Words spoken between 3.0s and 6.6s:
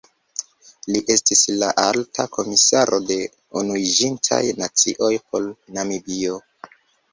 de Unuiĝintaj Nacioj por Namibio.